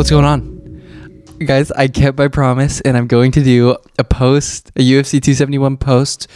[0.00, 1.36] What's going on?
[1.44, 5.76] Guys, I kept my promise and I'm going to do a post, a UFC 271
[5.76, 6.26] post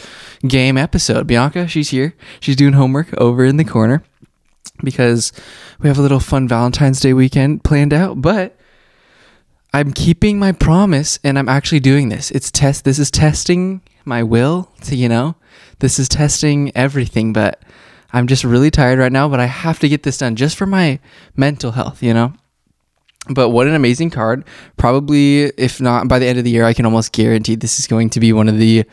[0.47, 1.25] game episode.
[1.25, 2.13] Bianca, she's here.
[2.39, 4.03] She's doing homework over in the corner
[4.83, 5.33] because
[5.79, 8.55] we have a little fun Valentine's Day weekend planned out, but
[9.73, 12.29] I'm keeping my promise and I'm actually doing this.
[12.29, 15.37] It's test this is testing my will to, you know,
[15.79, 17.63] this is testing everything, but
[18.13, 20.67] I'm just really tired right now, but I have to get this done just for
[20.67, 20.99] my
[21.35, 22.35] mental health, you know?
[23.29, 24.45] But what an amazing card.
[24.77, 27.87] Probably, if not by the end of the year, I can almost guarantee this is
[27.87, 28.83] going to be one of the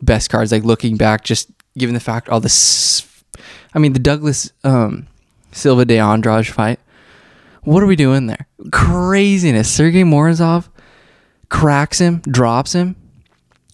[0.00, 0.52] best cards.
[0.52, 3.06] Like looking back, just given the fact all this,
[3.74, 5.06] I mean, the Douglas um,
[5.52, 6.80] Silva de Andrade fight.
[7.64, 8.48] What are we doing there?
[8.72, 9.70] Craziness.
[9.70, 10.68] Sergey Morozov
[11.48, 12.96] cracks him, drops him,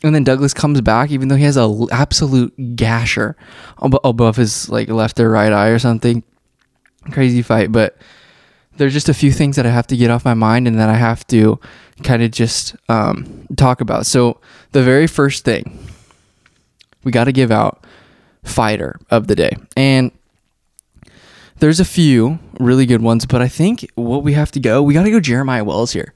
[0.02, 3.36] and then Douglas comes back, even though he has a absolute gasher
[3.80, 6.22] above his like left or right eye or something.
[7.12, 7.96] Crazy fight, but
[8.78, 10.88] there's just a few things that I have to get off my mind and that
[10.88, 11.60] I have to
[12.02, 14.06] kind of just um, talk about.
[14.06, 14.40] So
[14.72, 15.78] the very first thing
[17.04, 17.84] we got to give out
[18.42, 20.12] fighter of the day, and
[21.58, 24.94] there's a few really good ones, but I think what we have to go, we
[24.94, 26.14] got to go Jeremiah Wells here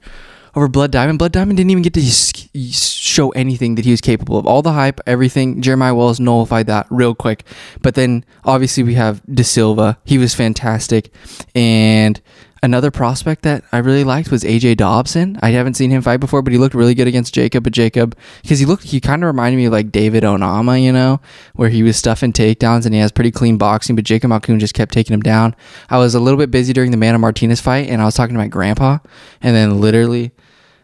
[0.55, 1.19] over Blood Diamond.
[1.19, 4.45] Blood Diamond didn't even get to show anything that he was capable of.
[4.45, 5.61] All the hype, everything.
[5.61, 7.43] Jeremiah Wells nullified that real quick.
[7.81, 9.97] But then obviously we have De Silva.
[10.05, 11.11] He was fantastic.
[11.55, 12.21] And
[12.63, 15.37] another prospect that I really liked was AJ Dobson.
[15.43, 17.65] I haven't seen him fight before, but he looked really good against Jacob.
[17.65, 20.93] But Jacob, because he looked, he kind of reminded me of like David Onama, you
[20.93, 21.19] know,
[21.53, 23.95] where he was stuffing takedowns and he has pretty clean boxing.
[23.95, 25.55] But Jacob Malkoun just kept taking him down.
[25.89, 28.33] I was a little bit busy during the Mana Martinez fight, and I was talking
[28.33, 28.99] to my grandpa,
[29.41, 30.31] and then literally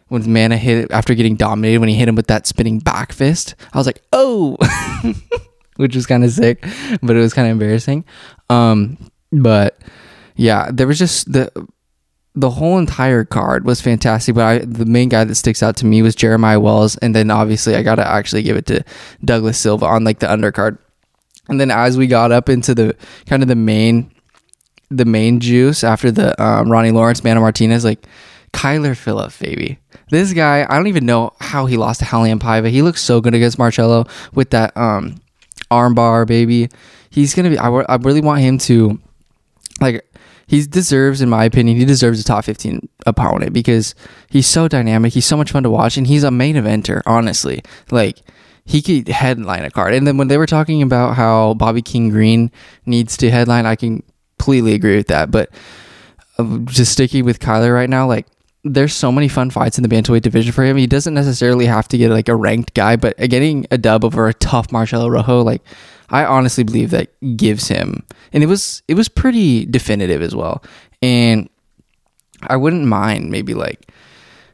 [0.08, 3.54] when Mana hit after getting dominated when he hit him with that spinning back fist.
[3.72, 4.56] I was like, oh,
[5.76, 6.62] which was kind of sick,
[7.00, 8.04] but it was kind of embarrassing.
[8.50, 8.98] Um,
[9.32, 9.78] but
[10.36, 11.50] yeah, there was just the
[12.34, 14.34] the whole entire card was fantastic.
[14.34, 17.30] But I, the main guy that sticks out to me was Jeremiah Wells, and then
[17.30, 18.84] obviously I got to actually give it to
[19.24, 20.78] Douglas Silva on like the undercard.
[21.48, 22.96] And then as we got up into the
[23.26, 24.12] kind of the main
[24.90, 28.06] the main juice after the um, Ronnie Lawrence, Mana Martinez, like
[28.52, 29.78] Kyler Phillips, baby.
[30.10, 32.68] This guy, I don't even know how he lost to Raulian Paiva.
[32.68, 35.20] He looks so good against Marcelo with that um,
[35.70, 36.68] armbar, baby.
[37.10, 37.58] He's gonna be.
[37.58, 39.00] I, I really want him to,
[39.80, 40.04] like,
[40.50, 43.94] he deserves, in my opinion, he deserves a top fifteen opponent because
[44.30, 45.12] he's so dynamic.
[45.12, 47.02] He's so much fun to watch, and he's a main eventer.
[47.06, 47.62] Honestly,
[47.92, 48.18] like
[48.64, 49.94] he could headline a card.
[49.94, 52.50] And then when they were talking about how Bobby King Green
[52.84, 54.02] needs to headline, I can
[54.38, 55.30] completely agree with that.
[55.30, 55.50] But
[56.36, 58.26] uh, just sticking with Kyler right now, like
[58.64, 60.76] there's so many fun fights in the bantamweight division for him.
[60.76, 64.26] He doesn't necessarily have to get like a ranked guy, but getting a dub over
[64.26, 65.62] a tough Marcelo Rojo, like
[66.10, 70.62] I honestly believe that gives him, and it was it was pretty definitive as well.
[71.02, 71.48] And
[72.42, 73.90] I wouldn't mind maybe like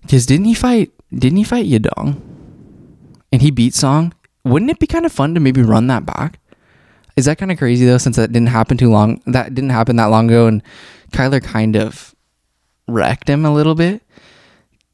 [0.03, 2.21] because didn't he fight didn't he fight Yadong,
[3.33, 4.13] and he beat Song?
[4.45, 6.39] Wouldn't it be kind of fun to maybe run that back?
[7.17, 7.99] Is that kind of crazy though?
[7.99, 10.63] Since that didn't happen too long, that didn't happen that long ago, and
[11.13, 12.15] Kyler kind of
[12.87, 14.03] wrecked him a little bit.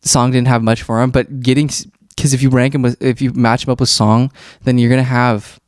[0.02, 1.68] Song didn't have much for him, but getting
[2.16, 4.30] because if you rank him with if you match him up with Song,
[4.62, 5.60] then you're gonna have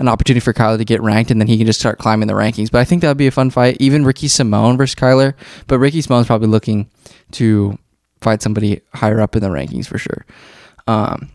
[0.00, 2.34] an opportunity for Kyler to get ranked, and then he can just start climbing the
[2.34, 2.70] rankings.
[2.70, 3.76] But I think that would be a fun fight.
[3.78, 5.34] Even Ricky Simone versus Kyler,
[5.68, 6.90] but Ricky Simone's probably looking
[7.32, 7.78] to
[8.20, 10.24] fight somebody higher up in the rankings for sure.
[10.86, 11.30] Um,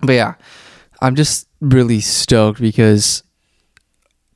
[0.00, 0.34] but yeah,
[1.02, 3.22] I'm just really stoked because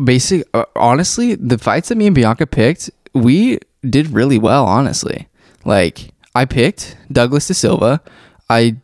[0.03, 5.29] basic uh, honestly, the fights that me and Bianca picked, we did really well, honestly.
[5.65, 8.03] Like I picked Douglas De Silva.
[8.51, 8.77] I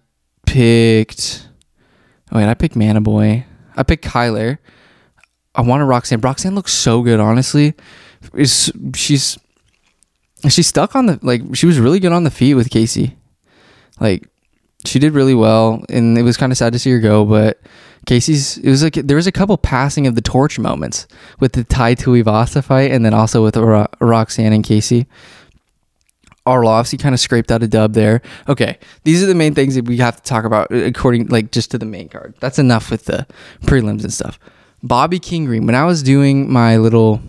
[0.46, 1.48] picked
[2.32, 3.44] wait, I picked Mana Boy.
[3.76, 4.58] I picked Kyler.
[5.54, 6.20] I wanted Roxanne.
[6.20, 7.74] Roxanne looks so good, honestly.
[8.34, 9.38] Is she's
[10.48, 13.16] she's stuck on the like she was really good on the feet with Casey.
[13.98, 14.28] Like
[14.84, 17.60] she did really well and it was kind of sad to see her go, but
[18.06, 21.06] Casey's it was like there was a couple passing of the torch moments
[21.38, 25.06] with the Tai Tuivasa fight and then also with Ro- Roxanne and Casey.
[26.46, 28.22] Arlovski kind of scraped out a dub there.
[28.48, 31.50] Okay, these are the main things that we have to talk about uh, according like
[31.50, 32.34] just to the main card.
[32.40, 33.26] That's enough with the
[33.62, 34.38] prelims and stuff.
[34.82, 35.66] Bobby King Green.
[35.66, 37.20] When I was doing my little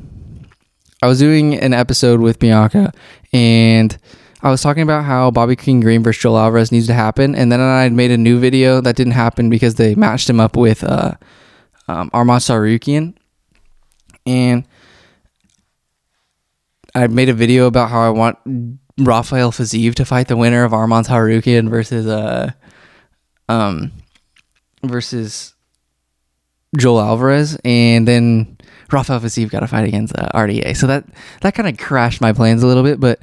[1.01, 2.93] I was doing an episode with Bianca
[3.33, 3.97] and
[4.43, 7.51] I was talking about how Bobby King Green versus Joel Alvarez needs to happen, and
[7.51, 10.83] then I made a new video that didn't happen because they matched him up with
[10.83, 11.13] uh,
[11.87, 13.15] um, Arman Tsarukyan,
[14.25, 14.65] and
[16.95, 18.39] I made a video about how I want
[19.05, 22.51] Rafael Fiziev to fight the winner of Arman Tsarukyan versus uh,
[23.49, 23.91] um,
[24.83, 25.53] versus
[26.77, 28.57] Joel Alvarez, and then
[28.91, 30.75] Rafael Fiziev got to fight against uh, RDA.
[30.77, 31.05] So that
[31.41, 33.19] that kind of crashed my plans a little bit, but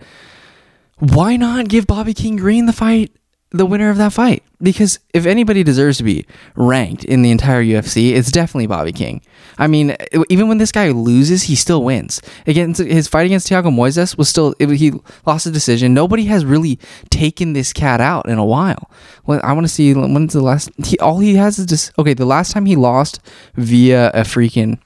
[0.98, 3.12] why not give Bobby King Green the fight,
[3.50, 4.43] the winner of that fight?
[4.61, 9.23] Because if anybody deserves to be ranked in the entire UFC, it's definitely Bobby King.
[9.56, 9.97] I mean,
[10.29, 12.21] even when this guy loses, he still wins.
[12.47, 14.93] Against his fight against Thiago Moises was still it, he
[15.27, 15.95] lost a decision.
[15.95, 16.79] Nobody has really
[17.11, 18.91] taken this cat out in a while.
[19.29, 20.71] I want to see when's the last.
[20.85, 22.15] He all he has is just okay.
[22.15, 23.21] The last time he lost
[23.55, 24.79] via a freaking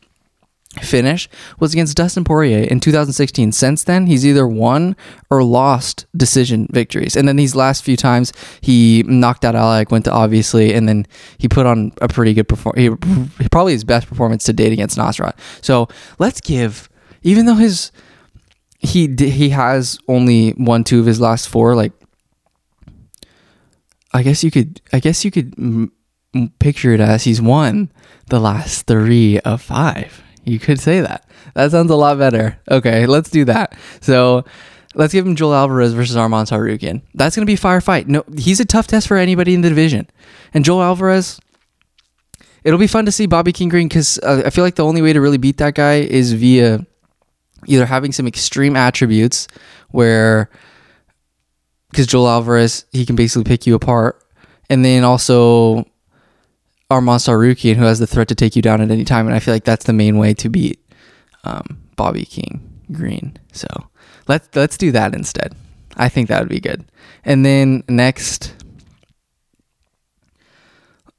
[0.80, 1.28] finish
[1.58, 3.52] was against Dustin Poirier in 2016.
[3.52, 4.96] Since then, he's either won
[5.30, 7.14] or lost decision victories.
[7.14, 11.06] And then these last few times, he knocked out Al Iaquinta obviously, and then
[11.38, 12.98] he put on a pretty good performance.
[13.38, 15.34] He probably his best performance to date against Nasrat.
[15.60, 15.88] So
[16.18, 16.88] let's give,
[17.22, 17.92] even though his
[18.78, 21.76] he he has only won two of his last four.
[21.76, 21.92] Like,
[24.12, 25.54] I guess you could, I guess you could
[26.58, 27.92] picture it as he's won
[28.28, 31.28] the last three of five you could say that.
[31.54, 32.58] That sounds a lot better.
[32.70, 33.76] Okay, let's do that.
[34.00, 34.44] So
[34.94, 37.02] let's give him Joel Alvarez versus Arman Tsarukyan.
[37.14, 38.08] That's going to be a fire fight.
[38.08, 40.08] No, he's a tough test for anybody in the division.
[40.54, 41.40] And Joel Alvarez,
[42.64, 45.02] it'll be fun to see Bobby King Green because uh, I feel like the only
[45.02, 46.84] way to really beat that guy is via
[47.66, 49.46] either having some extreme attributes
[49.90, 50.50] where
[51.90, 54.22] because Joel Alvarez he can basically pick you apart,
[54.68, 55.86] and then also
[56.92, 59.26] Arman Tsarukyan, who has the threat to take you down at any time.
[59.26, 60.78] And I feel like that's the main way to beat
[61.44, 62.60] um, Bobby King
[62.92, 63.36] Green.
[63.52, 63.66] So
[64.28, 65.54] let's let's do that instead.
[65.96, 66.84] I think that would be good.
[67.24, 68.54] And then next,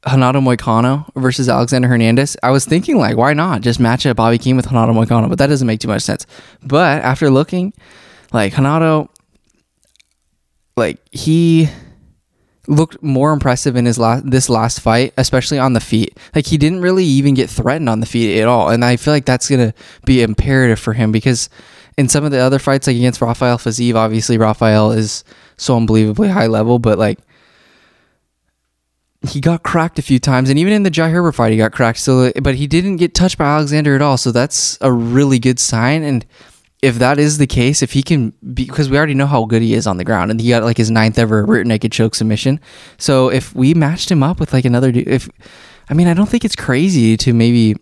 [0.10, 2.36] Renato Moicano versus Alexander Hernandez.
[2.44, 5.30] I was thinking like, why not just match up Bobby King with Renato Moicano?
[5.30, 6.26] But that doesn't make too much sense.
[6.62, 7.74] But after looking,
[8.34, 9.10] like Renato,
[10.76, 11.70] like he
[12.68, 16.18] looked more impressive in his last this last fight, especially on the feet.
[16.34, 19.14] Like he didn't really even get threatened on the feet at all, and I feel
[19.14, 19.74] like that's gonna
[20.06, 21.50] be imperative for him because
[21.98, 25.24] in some of the other fights, like against Rafael Fiziev, obviously Rafael is
[25.58, 27.20] so unbelievably high level, but like
[29.28, 31.72] he got cracked a few times, and even in the Jai Herbert fight, he got
[31.72, 32.00] cracked.
[32.00, 34.18] So, but he didn't get touched by Alexander at all.
[34.18, 36.26] So that's a really good sign, and
[36.84, 39.74] if that is the case, if he can, because we already know how good he
[39.74, 42.60] is on the ground, and he got like his ninth ever rear naked choke submission.
[42.98, 45.30] So if we matched him up with like another, if
[45.90, 47.78] I mean, I don't think it's crazy to maybe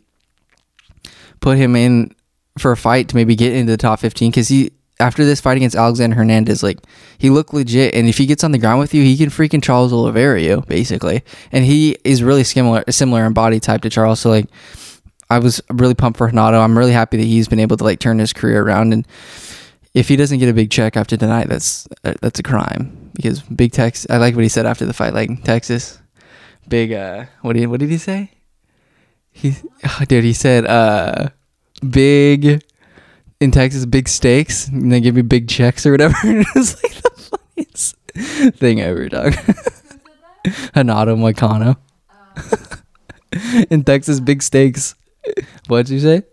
[1.39, 2.13] put him in
[2.59, 5.57] for a fight to maybe get into the top fifteen because he after this fight
[5.57, 6.77] against Alexander Hernandez, like
[7.17, 9.63] he looked legit, and if he gets on the ground with you, he can freaking
[9.63, 14.19] Charles Oliveira you basically, and he is really similar similar in body type to Charles.
[14.19, 14.45] So like
[15.31, 16.59] I was really pumped for Renato.
[16.59, 18.91] I'm really happy that he's been able to like turn his career around.
[18.91, 19.07] And
[19.93, 23.41] if he doesn't get a big check after tonight, that's uh, that's a crime because
[23.41, 24.05] big Tex.
[24.09, 25.99] I like what he said after the fight, like Texas,
[26.67, 26.91] big.
[26.91, 28.31] uh What did what did he say?
[29.31, 29.55] He,
[29.85, 31.29] oh, dude, he said, uh,
[31.89, 32.61] big
[33.39, 36.15] in Texas, big stakes, and they give me big checks or whatever.
[36.23, 37.95] it's like the funniest
[38.57, 39.33] thing ever, dog.
[40.75, 41.77] Renato Moicano.
[43.71, 44.95] in Texas, big steaks.
[45.67, 46.23] What'd you say?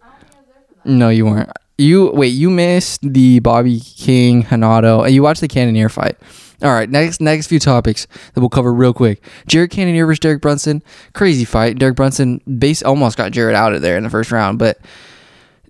[0.85, 1.51] No, you weren't.
[1.77, 2.29] You wait.
[2.29, 5.05] You missed the Bobby King Renato.
[5.05, 6.17] You watched the Cannonier fight.
[6.61, 9.23] All right, next next few topics that we'll cover real quick.
[9.47, 10.83] Jared Cannonier versus Derek Brunson,
[11.13, 11.79] crazy fight.
[11.79, 14.79] Derek Brunson base almost got Jared out of there in the first round, but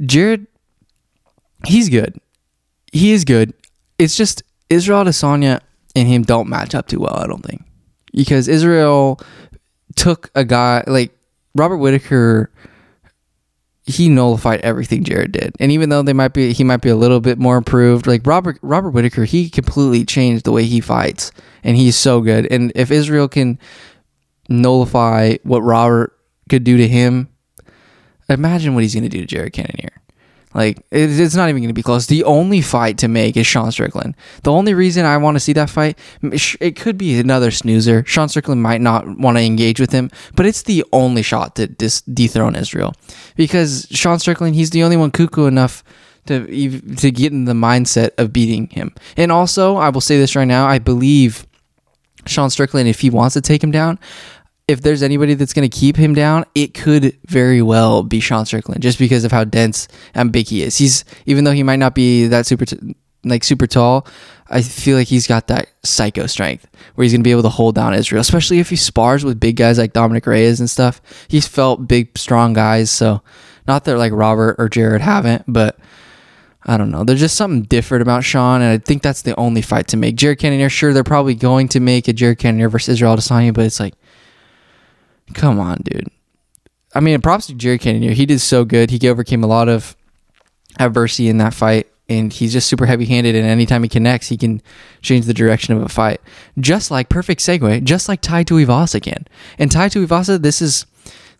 [0.01, 0.47] Jared,
[1.67, 2.19] he's good.
[2.91, 3.53] He is good.
[3.99, 5.61] It's just Israel Adesanya
[5.95, 7.17] and him don't match up too well.
[7.17, 7.63] I don't think
[8.13, 9.21] because Israel
[9.95, 11.13] took a guy like
[11.55, 12.51] Robert Whittaker
[13.89, 15.57] he nullified everything Jared did.
[15.59, 18.27] And even though they might be he might be a little bit more improved, like
[18.27, 21.33] Robert Robert Whittaker, he completely changed the way he fights.
[21.65, 22.47] And he's so good.
[22.51, 23.59] And if Israel can
[24.49, 26.17] nullify what Robert
[26.49, 27.29] could do to him,
[28.29, 29.98] imagine what he's gonna do to Jared Cannonier.
[30.55, 32.07] Like it's not even going to be close.
[32.07, 34.15] The only fight to make is Sean Strickland.
[34.45, 38.05] The only reason I want to see that fight, it could be another snoozer.
[38.07, 41.67] Sean Strickland might not want to engage with him, but it's the only shot to
[41.67, 42.95] dis- dethrone Israel
[43.37, 45.85] because Sean Strickland, he's the only one cuckoo enough
[46.27, 46.47] to
[46.97, 48.95] to get in the mindset of beating him.
[49.17, 51.47] And also, I will say this right now, I believe
[52.27, 53.99] Sean Strickland, if he wants to take him down,
[54.69, 58.45] if there's anybody that's going to keep him down, it could very well be Sean
[58.45, 60.77] Strickland, just because of how dense and big he is.
[60.77, 62.95] He's even though he might not be that super t-
[63.25, 64.07] like super tall,
[64.49, 67.49] I feel like he's got that psycho strength where he's going to be able to
[67.49, 71.01] hold down Israel, especially if he spars with big guys like Dominick Reyes and stuff.
[71.29, 73.23] He's felt big, strong guys, so
[73.67, 75.79] not that like Robert or Jared haven't, but.
[76.67, 77.03] I don't know.
[77.03, 80.17] There's just something different about Sean, and I think that's the only fight to make.
[80.17, 83.65] Jared Cannonier, sure, they're probably going to make a Jared Cannonier versus Israel Adesanya, but
[83.65, 83.95] it's like
[85.35, 86.09] Come on, dude.
[86.95, 88.13] I mean, props to Jerry Cannonier.
[88.13, 88.91] He did so good.
[88.91, 89.97] He overcame a lot of
[90.79, 91.87] adversity in that fight.
[92.09, 93.35] and he's just super heavy handed.
[93.35, 94.63] And anytime he connects, he can
[95.03, 96.21] change the direction of a fight.
[96.59, 99.27] Just like perfect segue, just like Tai Tuivasa can.
[99.59, 100.87] And Tai Tuivasa, this is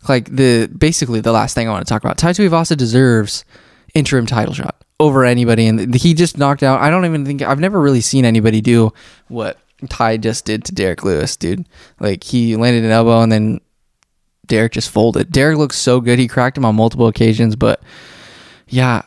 [0.07, 2.17] like the basically the last thing I want to talk about.
[2.17, 3.43] Tai Tuivasa deserves
[3.95, 6.81] interim title shot over anybody, and he just knocked out.
[6.81, 8.93] I don't even think I've never really seen anybody do
[9.27, 9.57] what
[9.89, 11.67] Tai just did to Derrick Lewis, dude.
[11.99, 13.59] Like he landed an elbow and then
[14.49, 15.31] Derrick just folded.
[15.31, 16.19] Derrick looks so good.
[16.19, 17.81] He cracked him on multiple occasions, but
[18.67, 19.03] yeah,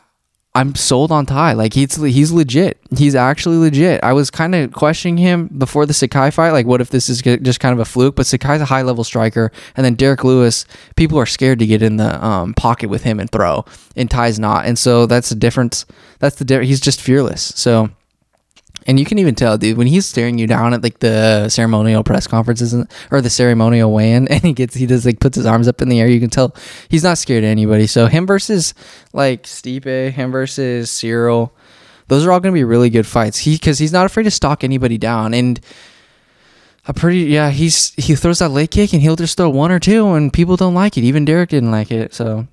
[0.55, 1.53] I'm sold on Tai.
[1.53, 2.79] Like he's he's legit.
[2.95, 4.03] He's actually legit.
[4.03, 6.51] I was kind of questioning him before the Sakai fight.
[6.51, 8.15] Like, what if this is just kind of a fluke?
[8.15, 10.65] But Sakai's a high level striker, and then Derrick Lewis.
[10.95, 14.39] People are scared to get in the um, pocket with him and throw, and Tai's
[14.39, 14.65] not.
[14.65, 15.85] And so that's the difference.
[16.19, 16.69] That's the difference.
[16.69, 17.51] He's just fearless.
[17.55, 17.89] So
[18.85, 22.03] and you can even tell, dude, when he's staring you down at like the ceremonial
[22.03, 22.75] press conferences
[23.11, 25.89] or the ceremonial weigh-in, and he gets he does like puts his arms up in
[25.89, 26.07] the air.
[26.07, 26.55] You can tell
[26.89, 27.87] he's not scared of anybody.
[27.87, 28.73] So him versus
[29.13, 31.51] like Stipe, him versus Ciryl,
[32.07, 33.39] those are all going to be really good fights.
[33.39, 35.59] He because he's not afraid to stalk anybody down, and
[36.85, 39.79] a pretty yeah he's he throws that leg kick and he'll just throw one or
[39.79, 41.03] two, and people don't like it.
[41.03, 42.13] Even Derrick didn't like it.
[42.13, 42.47] So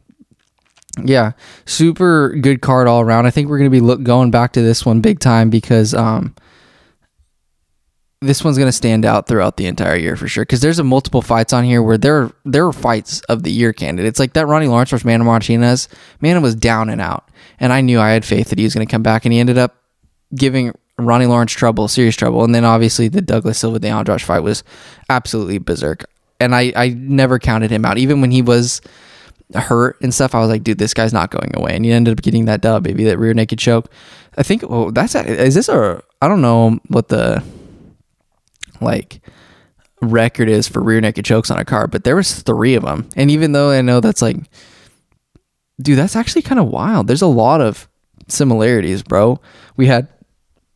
[1.07, 1.33] yeah,
[1.67, 3.27] super good card all around.
[3.27, 5.95] I think we're going to be look, going back to this one big time because
[5.95, 6.35] um,
[8.23, 10.45] this one's going to stand out throughout the entire year for sure.
[10.45, 13.73] Because there's a multiple fights on here where there there are fights of the year
[13.73, 14.19] candidates.
[14.19, 15.89] Like that Ronnie Lawrence versus Mana Martinez.
[16.21, 17.29] Mana was down and out,
[17.59, 19.41] and I knew I had faith that he was going to come back, and he
[19.41, 19.77] ended up
[20.35, 22.45] giving Ronnie Lawrence trouble, serious trouble.
[22.45, 24.65] And then obviously the Douglas Silva De Andrade fight was
[25.09, 26.05] absolutely berserk,
[26.39, 28.83] and I I never counted him out, even when he was
[29.55, 31.75] hurt and stuff, I was like, dude, this guy's not going away.
[31.75, 33.91] And he ended up getting that dub, baby, that rear naked choke.
[34.37, 37.43] I think, oh, that's, is this a, I don't know what the,
[38.81, 39.21] like,
[40.01, 43.09] record is for rear naked chokes on a car, but there was three of them.
[43.17, 44.37] And even though I know that's like,
[45.81, 47.07] dude, that's actually kind of wild.
[47.07, 47.89] There's a lot of
[48.29, 49.41] similarities, bro.
[49.77, 50.09] We had,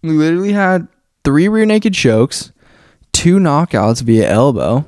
[0.02, 0.88] we literally had
[1.24, 2.52] three rear naked chokes,
[3.12, 4.84] two knockouts via elbow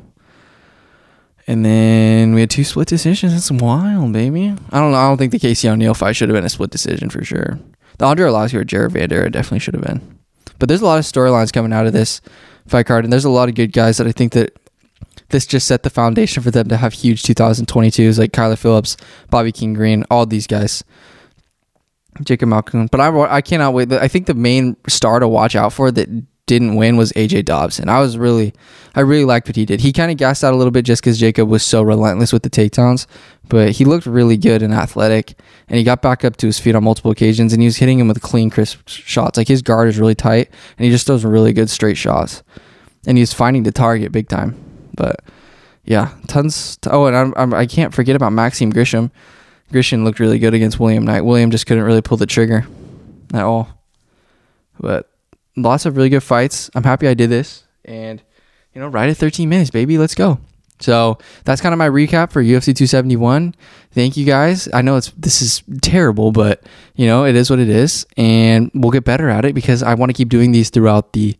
[1.46, 3.32] and then we had two split decisions.
[3.32, 4.54] That's wild, baby.
[4.70, 4.98] I don't know.
[4.98, 7.58] I don't think the Casey O'Neill fight should have been a split decision for sure.
[7.98, 10.18] The Andrei Arlovski or Jared Vanderaa definitely should have been.
[10.58, 12.20] But there's a lot of storylines coming out of this
[12.66, 14.58] fight card, and there's a lot of good guys that I think that
[15.28, 18.96] this just set the foundation for them to have huge 2022s like Kyler Phillips,
[19.30, 20.84] Bobby King Green, all these guys.
[22.22, 22.90] Jacob Malkoun.
[22.90, 23.92] But I, I cannot wait.
[23.92, 26.08] I think the main star to watch out for that
[26.46, 28.54] didn't win was AJ Dobbs, and I was really,
[28.94, 29.80] I really liked what he did.
[29.80, 32.44] He kind of gassed out a little bit just because Jacob was so relentless with
[32.44, 33.06] the takedowns,
[33.48, 35.34] but he looked really good and athletic,
[35.68, 37.98] and he got back up to his feet on multiple occasions, and he was hitting
[37.98, 39.36] him with clean, crisp shots.
[39.36, 42.44] Like his guard is really tight, and he just throws really good straight shots,
[43.06, 44.54] and he's finding the target big time.
[44.94, 45.24] But
[45.84, 46.76] yeah, tons.
[46.78, 49.10] To, oh, and I'm, I'm, I can not forget about Maxime Grisham.
[49.72, 51.22] Grisham looked really good against William Knight.
[51.22, 52.64] William just couldn't really pull the trigger
[53.34, 53.68] at all,
[54.78, 55.10] but
[55.56, 56.70] lots of really good fights.
[56.74, 57.64] I'm happy I did this.
[57.84, 58.22] And,
[58.74, 59.98] you know, right at 13 minutes, baby.
[59.98, 60.38] Let's go.
[60.80, 63.54] So that's kind of my recap for UFC 271.
[63.92, 64.68] Thank you guys.
[64.74, 66.62] I know it's this is terrible, but
[66.96, 69.94] you know it is what it is, and we'll get better at it because I
[69.94, 71.34] want to keep doing these throughout the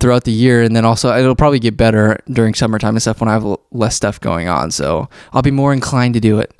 [0.00, 3.28] throughout the year, and then also it'll probably get better during summertime and stuff when
[3.28, 4.72] I have less stuff going on.
[4.72, 6.52] So I'll be more inclined to do it.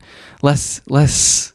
[0.43, 1.53] Less less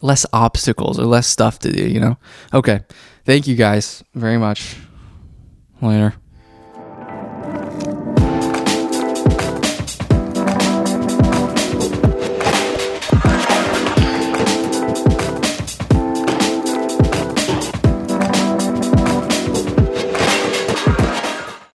[0.00, 2.16] less obstacles or less stuff to do, you know?
[2.52, 2.80] Okay.
[3.24, 4.76] Thank you guys very much.
[5.80, 6.14] Later.